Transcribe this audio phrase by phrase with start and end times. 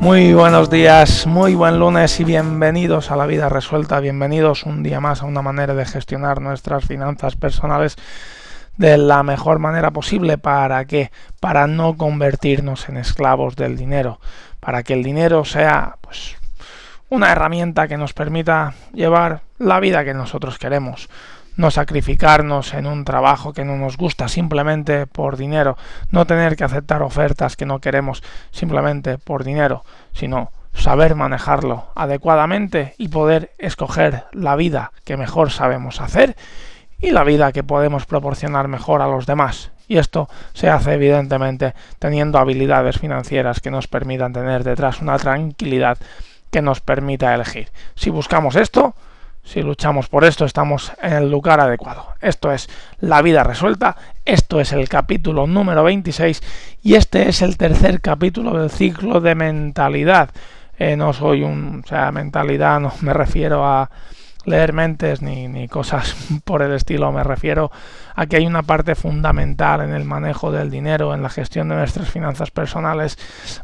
[0.00, 4.98] Muy buenos días, muy buen lunes y bienvenidos a la vida resuelta, bienvenidos un día
[4.98, 7.96] más a una manera de gestionar nuestras finanzas personales
[8.78, 10.38] de la mejor manera posible.
[10.38, 14.20] Para que para no convertirnos en esclavos del dinero,
[14.58, 16.34] para que el dinero sea pues
[17.10, 21.10] una herramienta que nos permita llevar la vida que nosotros queremos,
[21.60, 25.76] no sacrificarnos en un trabajo que no nos gusta simplemente por dinero,
[26.10, 32.94] no tener que aceptar ofertas que no queremos simplemente por dinero, sino saber manejarlo adecuadamente
[32.96, 36.34] y poder escoger la vida que mejor sabemos hacer
[36.98, 39.70] y la vida que podemos proporcionar mejor a los demás.
[39.86, 45.98] Y esto se hace evidentemente teniendo habilidades financieras que nos permitan tener detrás una tranquilidad
[46.50, 47.68] que nos permita elegir.
[47.96, 48.94] Si buscamos esto,
[49.42, 52.06] si luchamos por esto, estamos en el lugar adecuado.
[52.20, 52.68] Esto es
[53.00, 56.42] La vida resuelta, esto es el capítulo número 26
[56.82, 60.30] y este es el tercer capítulo del ciclo de mentalidad.
[60.78, 63.90] Eh, no soy un, o sea, mentalidad, no me refiero a
[64.44, 67.12] leer mentes ni, ni cosas por el estilo.
[67.12, 67.70] Me refiero
[68.14, 71.76] a que hay una parte fundamental en el manejo del dinero, en la gestión de
[71.76, 73.18] nuestras finanzas personales,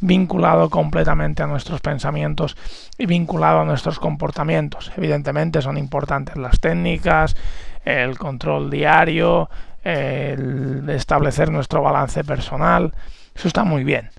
[0.00, 2.56] vinculado completamente a nuestros pensamientos
[2.98, 4.92] y vinculado a nuestros comportamientos.
[4.96, 7.36] Evidentemente son importantes las técnicas,
[7.84, 9.48] el control diario,
[9.82, 12.92] el establecer nuestro balance personal.
[13.34, 14.10] Eso está muy bien.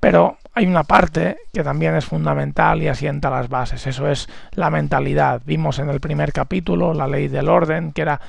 [0.00, 3.86] Pero hay una parte que también es fundamental y asienta las bases.
[3.86, 5.42] Eso es la mentalidad.
[5.44, 8.20] Vimos en el primer capítulo la ley del orden, que era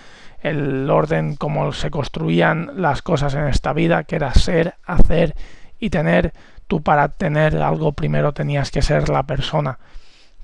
[0.41, 5.35] el orden como se construían las cosas en esta vida, que era ser, hacer
[5.79, 6.33] y tener.
[6.67, 9.77] Tú para tener algo primero tenías que ser la persona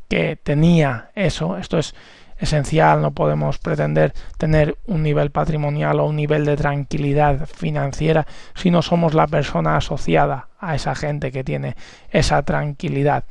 [0.07, 1.57] que tenía eso.
[1.57, 1.95] Esto es
[2.41, 8.25] esencial, no podemos pretender tener un nivel patrimonial o un nivel de tranquilidad financiera
[8.55, 11.75] si no somos la persona asociada a esa gente que tiene
[12.09, 13.23] esa tranquilidad.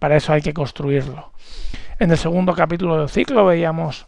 [0.00, 1.32] Para eso hay que construirlo.
[1.98, 4.06] En el segundo capítulo del ciclo veíamos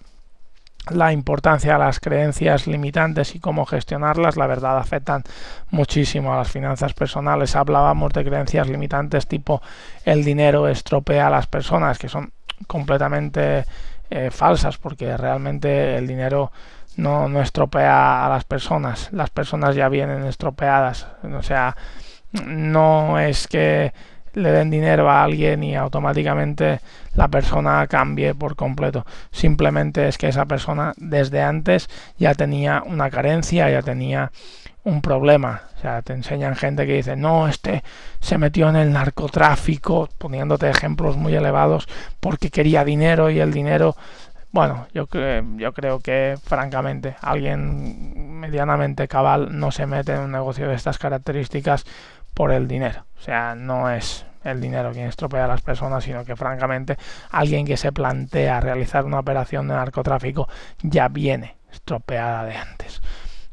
[0.90, 5.22] la importancia de las creencias limitantes y cómo gestionarlas, la verdad afectan
[5.70, 7.54] muchísimo a las finanzas personales.
[7.56, 9.62] Hablábamos de creencias limitantes tipo
[10.04, 12.32] el dinero estropea a las personas, que son
[12.66, 13.64] completamente
[14.10, 16.52] eh, falsas porque realmente el dinero
[16.96, 21.76] no, no estropea a las personas, las personas ya vienen estropeadas, o sea,
[22.44, 23.92] no es que
[24.38, 26.80] le den dinero a alguien y automáticamente
[27.14, 29.04] la persona cambie por completo.
[29.30, 34.30] Simplemente es que esa persona desde antes ya tenía una carencia, ya tenía
[34.84, 35.62] un problema.
[35.76, 37.82] O sea, te enseñan gente que dice, no, este
[38.20, 41.88] se metió en el narcotráfico, poniéndote ejemplos muy elevados,
[42.20, 43.96] porque quería dinero y el dinero...
[44.50, 45.06] Bueno, yo,
[45.56, 50.98] yo creo que, francamente, alguien medianamente cabal no se mete en un negocio de estas
[50.98, 51.84] características
[52.32, 53.04] por el dinero.
[53.18, 56.96] O sea, no es el dinero quien estropea a las personas, sino que, francamente,
[57.30, 60.48] alguien que se plantea realizar una operación de narcotráfico
[60.82, 63.00] ya viene estropeada de antes.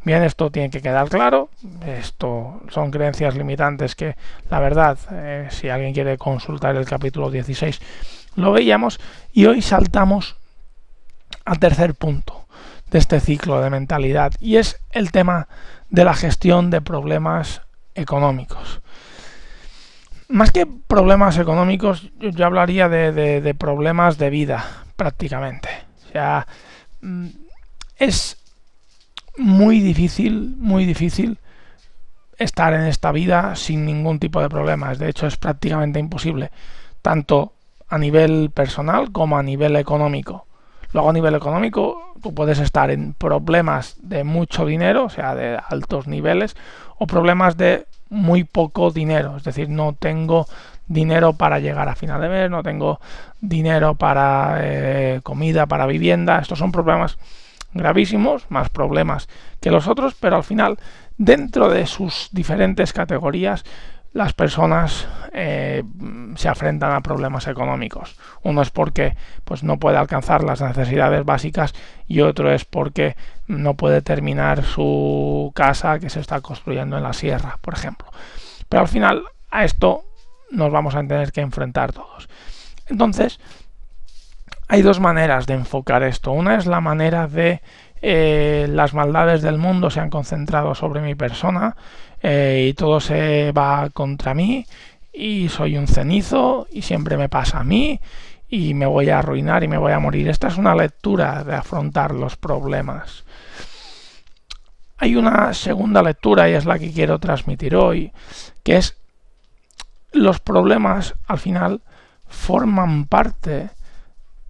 [0.04, 1.50] Bien, esto tiene que quedar claro.
[1.86, 4.16] Esto son creencias limitantes que,
[4.52, 7.82] la verdad, eh, si alguien quiere consultar el capítulo 16,
[8.36, 9.00] lo veíamos.
[9.34, 10.36] Y hoy saltamos
[11.44, 12.46] al tercer punto
[12.92, 15.48] de este ciclo de mentalidad y es el tema
[15.90, 17.62] de la gestión de problemas
[17.96, 18.82] económicos.
[20.28, 23.12] Más que problemas económicos, yo, hablaría de,
[23.42, 25.70] de problemas de vida, prácticamente.
[26.08, 26.48] O sea,
[27.02, 27.28] mm,
[27.98, 28.38] es
[29.38, 31.38] muy difícil, muy difícil
[32.38, 35.00] estar en esta vida sin ningún tipo de problemas.
[35.00, 36.52] De hecho, es prácticamente imposible,
[37.02, 37.54] tanto
[37.88, 40.48] a nivel personal como a nivel económico.
[40.94, 45.60] Luego a nivel económico, tú puedes estar en problemas de mucho dinero, o sea, de
[45.68, 46.56] altos niveles,
[46.98, 47.86] o problemas de
[48.16, 50.48] muy poco dinero, es decir, no tengo
[50.88, 53.00] dinero para llegar a final de mes, no tengo
[53.42, 56.40] dinero para eh, comida, para vivienda.
[56.40, 57.18] Estos son problemas
[57.74, 59.28] gravísimos, más problemas
[59.60, 60.78] que los otros, pero al final,
[61.18, 63.66] dentro de sus diferentes categorías,
[64.16, 65.84] las personas eh,
[66.38, 68.16] se afrentan a problemas económicos.
[68.44, 71.74] Uno es porque pues, no puede alcanzar las necesidades básicas
[72.08, 73.18] y otro es porque
[73.48, 78.08] no puede terminar su casa que se está construyendo en la sierra, por ejemplo.
[78.70, 80.06] Pero al final a esto
[80.50, 82.30] nos vamos a tener que enfrentar todos.
[82.88, 83.42] Entonces,
[84.70, 86.32] hay dos maneras de enfocar esto.
[86.32, 87.62] Una es la manera de
[88.02, 91.76] eh, las maldades del mundo se han concentrado sobre mi persona
[92.28, 94.66] eh, y todo se va contra mí
[95.14, 98.00] y soy un cenizo y siempre me pasa a mí
[98.50, 100.28] y me voy a arruinar y me voy a morir.
[100.28, 103.26] Esta es una lectura de afrontar los problemas.
[104.98, 108.12] Hay una segunda lectura y es la que quiero transmitir hoy,
[108.64, 108.98] que es
[110.12, 111.82] los problemas al final
[112.28, 113.70] forman parte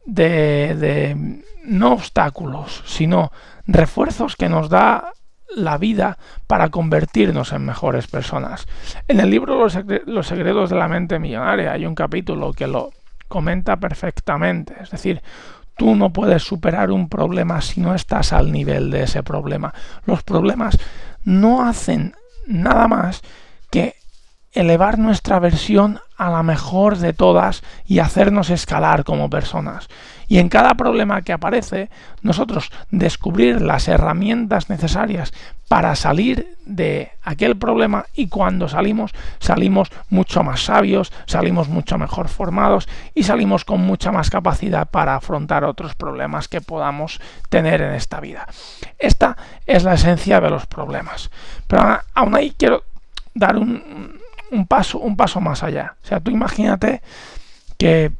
[0.05, 3.33] de, de no obstáculos, sino
[3.67, 5.11] refuerzos que nos da
[5.55, 8.67] la vida para convertirnos en mejores personas.
[9.07, 9.73] En el libro Los,
[10.27, 12.91] secretos de la mente millonaria hay un capítulo que lo
[13.27, 14.75] comenta perfectamente.
[14.81, 15.21] Es decir,
[15.77, 19.73] tú no puedes superar un problema si no estás al nivel de ese problema.
[20.05, 20.77] Los problemas
[21.23, 22.15] no hacen
[22.47, 23.21] nada más
[23.71, 23.95] que
[24.53, 29.87] elevar nuestra versión a la mejor de todas y hacernos escalar como personas.
[30.27, 31.89] Y en cada problema que aparece,
[32.21, 35.33] nosotros descubrir las herramientas necesarias
[35.67, 42.27] para salir de aquel problema y cuando salimos, salimos mucho más sabios, salimos mucho mejor
[42.27, 47.19] formados y salimos con mucha más capacidad para afrontar otros problemas que podamos
[47.49, 48.47] tener en esta vida.
[48.97, 51.29] Esta es la esencia de los problemas.
[51.67, 52.83] Pero aún ahí quiero
[53.33, 54.19] dar un,
[54.55, 55.95] un paso, un paso más allá.
[56.03, 57.01] O sea, tú imagínate
[57.77, 58.11] que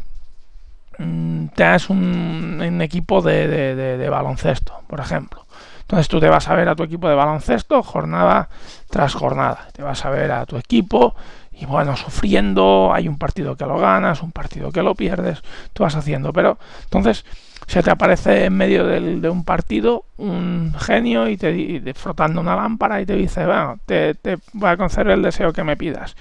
[0.97, 5.45] mm, tengas un, equipo de, de, baloncesto, por ejemplo.
[5.81, 8.49] Entonces tú te vas a ver a tu equipo de baloncesto jornada
[8.89, 9.67] tras jornada.
[9.71, 11.15] Te vas a ver a tu equipo
[11.57, 15.41] y bueno, sufriendo, hay un partido que lo ganas, un partido que lo pierdes,
[15.73, 16.33] tú vas haciendo.
[16.33, 17.25] Pero entonces
[17.67, 23.01] se te aparece en medio de un partido un genio y te frotando una lámpara
[23.01, 24.15] y te dice, bueno, te,
[24.53, 26.15] voy a conceder el deseo que me pidas.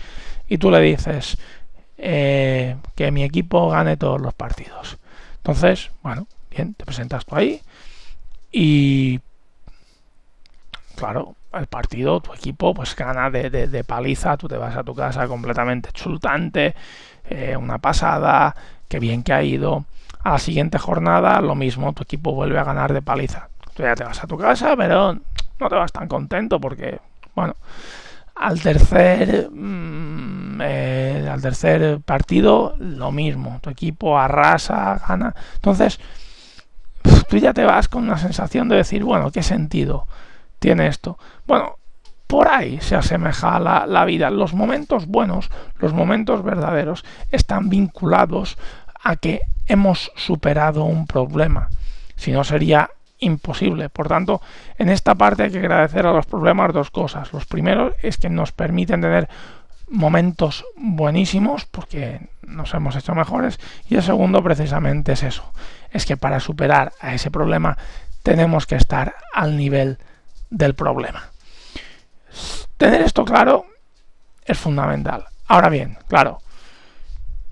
[0.49, 1.37] Y tú le dices
[1.99, 4.99] eh, que mi equipo gane todos los partidos.
[5.39, 7.61] Entonces, bueno, bien, te presentas tú ahí
[8.53, 9.21] y
[10.95, 15.27] claro, el partido, tu equipo pues gana de, paliza, tú te vas a tu casa
[15.27, 16.75] completamente chultante,
[17.29, 18.55] eh, una pasada,
[18.89, 19.85] qué bien que ha ido
[20.23, 23.49] a la siguiente jornada lo mismo, tu equipo vuelve a ganar de paliza.
[23.75, 27.01] Tú ya te vas a tu casa, pero no te vas tan contento porque,
[27.35, 27.55] bueno,
[28.35, 35.35] al tercer, mm, eh, al tercer partido lo mismo, tu equipo arrasa, gana.
[35.57, 36.01] Entonces,
[37.29, 40.07] tú ya te vas con una sensación de decir, bueno, ¿qué sentido
[40.65, 41.19] tiene esto?
[41.47, 41.77] Bueno,
[42.27, 44.31] por ahí se asemeja la, vida.
[44.31, 48.57] Los momentos buenos, los momentos verdaderos, están vinculados
[49.03, 51.69] a que hemos superado un problema.
[52.17, 52.89] Si no sería
[53.19, 53.91] imposible.
[53.91, 54.41] Por tanto,
[54.79, 57.31] en esta parte hay que agradecer a los problemas dos cosas.
[57.35, 59.29] Los primeros es que nos permiten tener
[59.91, 65.53] momentos buenísimos porque nos hemos hecho mejores y el segundo precisamente es eso.
[65.91, 67.77] Es que para superar a ese problema
[68.23, 69.99] tenemos que estar al nivel
[70.55, 71.31] del problema.
[72.77, 73.67] Tener esto claro
[74.45, 75.25] es fundamental.
[75.47, 76.41] Ahora bien, claro,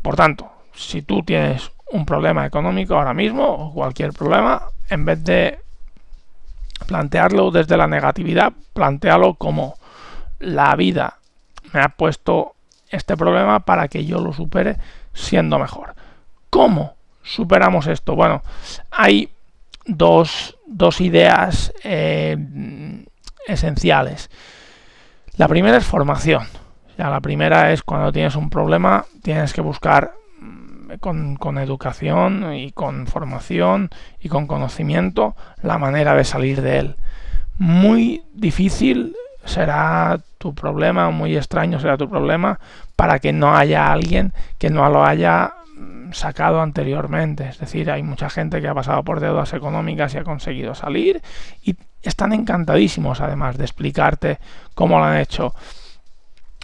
[0.02, 5.22] por tanto, si tú tienes un problema económico ahora mismo o cualquier problema, en vez
[5.24, 5.58] de
[6.86, 9.74] plantearlo desde la negatividad, plantealo como
[10.38, 11.18] la vida
[11.72, 12.54] me ha puesto
[12.88, 14.76] este problema para que yo lo supere
[15.12, 15.94] siendo mejor.
[16.50, 18.14] ¿Cómo superamos esto?
[18.14, 18.42] Bueno,
[18.90, 19.30] hay
[19.86, 22.36] dos, dos ideas eh,
[23.46, 24.30] esenciales.
[25.36, 26.46] La primera es formación.
[26.98, 30.12] Ya, la primera es cuando tienes un problema, tienes que buscar
[31.00, 36.96] con, educación y con formación y con conocimiento la manera de salir de él.
[37.58, 42.60] Muy difícil será tu problema, muy extraño será tu problema
[42.96, 45.61] para que no haya alguien que no lo haya mm,
[46.14, 47.48] sacado anteriormente.
[47.48, 51.22] Es decir, hay mucha gente que ha pasado por deudas económicas y ha conseguido salir
[51.62, 54.38] y están encantadísimos además de explicarte
[54.74, 55.54] cómo lo han hecho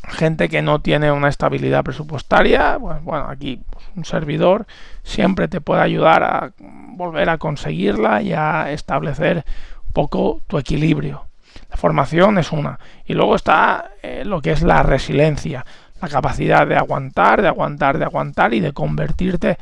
[0.09, 4.67] gente que no tiene una estabilidad presupuestaria, pues bueno, aquí pues, un servidor
[5.03, 9.45] siempre te puede ayudar a volver a conseguirla y a establecer
[9.87, 11.27] un poco tu equilibrio.
[11.71, 12.79] La formación es una.
[13.05, 15.67] Y luego está eh, lo que es la resiliencia.
[16.01, 19.59] La capacidad de aguantar, de aguantar, de aguantar y de convertirte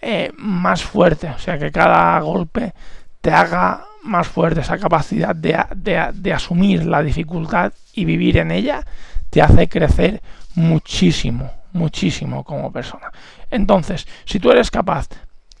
[0.00, 1.28] eh, más fuerte.
[1.28, 2.72] O sea, que cada golpe
[3.20, 4.60] te haga más fuerte.
[4.60, 8.84] Esa capacidad de, de asumir la dificultad y vivir en ella
[9.30, 10.22] te hace crecer
[10.54, 13.10] muchísimo, muchísimo como persona.
[13.50, 15.08] Entonces, si tú eres capaz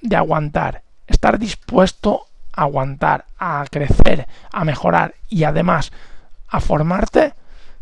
[0.00, 5.92] de aguantar, estar dispuesto a aguantar, a crecer, a mejorar y además
[6.48, 7.34] a formarte,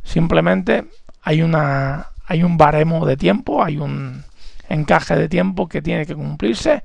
[0.03, 0.85] simplemente
[1.23, 4.25] hay una hay un baremo de tiempo, hay un
[4.69, 6.83] encaje de tiempo que tiene que cumplirse,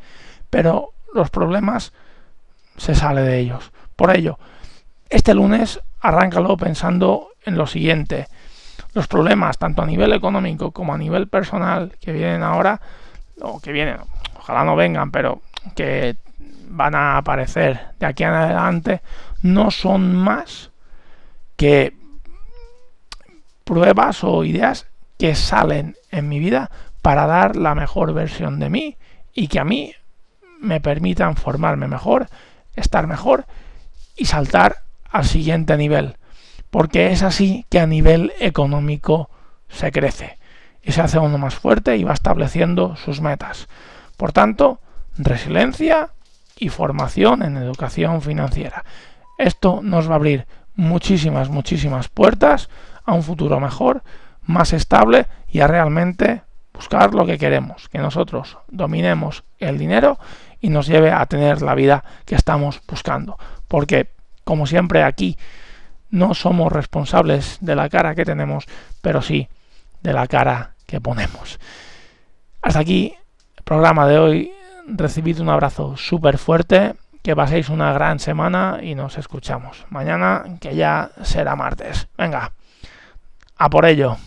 [0.50, 1.94] pero los problemas
[2.78, 3.72] se sale de ellos.
[3.96, 4.38] Por ello,
[5.10, 8.28] este lunes arráncalo pensando en lo siguiente.
[8.94, 12.80] Los problemas, tanto a nivel económico como a nivel personal, que vienen ahora,
[13.42, 13.98] o que vienen,
[14.38, 15.42] ojalá no vengan, pero
[15.76, 16.18] que
[16.70, 19.02] van a aparecer de aquí en adelante,
[19.42, 20.72] no son más
[21.56, 21.96] que
[23.64, 24.91] pruebas o ideas
[25.22, 26.72] que salen en mi vida
[27.04, 28.98] para dar la mejor versión de mí
[29.36, 29.94] y que a mí
[30.60, 32.26] me permitan formarme mejor,
[32.76, 33.46] estar mejor
[34.18, 34.78] y saltar
[35.12, 36.18] al siguiente nivel.
[36.72, 39.30] Porque es así que a nivel económico
[39.70, 40.40] se crece
[40.82, 43.68] y se hace uno más fuerte y va estableciendo sus metas.
[44.18, 44.80] Por tanto,
[45.20, 46.10] resiliencia
[46.58, 48.86] y formación en educación financiera.
[49.38, 52.70] Esto nos va a abrir muchísimas, muchísimas puertas
[53.06, 54.02] a un futuro mejor,
[54.44, 56.44] más estable y a realmente
[56.74, 60.18] buscar lo que queremos, que nosotros dominemos el dinero
[60.60, 63.38] y nos lleve a tener la vida que estamos buscando.
[63.68, 64.10] Porque,
[64.44, 65.38] como siempre aquí,
[66.10, 68.66] no somos responsables de la cara que tenemos,
[69.02, 69.48] pero sí
[70.02, 71.60] de la cara que ponemos.
[72.62, 73.16] Hasta aquí
[73.58, 74.52] el programa de hoy.
[74.88, 79.86] Recibid un abrazo súper fuerte que paséis una gran semana y nos escuchamos.
[79.90, 82.08] Mañana, que ya será martes.
[82.18, 82.52] Venga,
[83.58, 84.18] a por ello.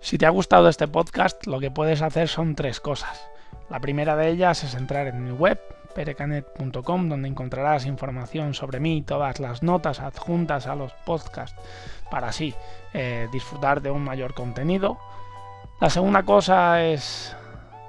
[0.00, 3.30] Si te ha gustado este podcast, lo que puedes hacer son tres cosas.
[3.68, 5.60] La primera de ellas es entrar en mi web,
[5.94, 11.60] perecanet.com, donde encontrarás información sobre mí, todas las notas adjuntas a los podcasts,
[12.10, 12.54] para así
[12.94, 14.98] eh, disfrutar de un mayor contenido.
[15.80, 17.36] La segunda cosa es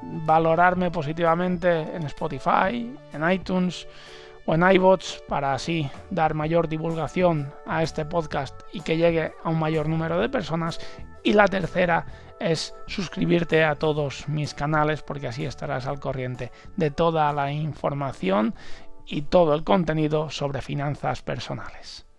[0.01, 3.87] valorarme positivamente en Spotify, en iTunes
[4.45, 9.50] o en iBots para así dar mayor divulgación a este podcast y que llegue a
[9.50, 10.79] un mayor número de personas.
[11.24, 12.05] Y la tercera
[12.39, 18.55] es suscribirte a todos mis canales porque así estarás al corriente de toda la información
[19.05, 22.10] y todo el contenido sobre finanzas personales.